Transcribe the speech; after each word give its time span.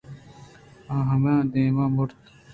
آ 0.93 0.95
ہما 1.09 1.33
دمان 1.51 1.89
ءَ 1.89 1.93
مُرت 1.95 2.19